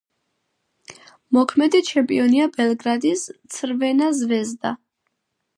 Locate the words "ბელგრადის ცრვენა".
2.57-4.11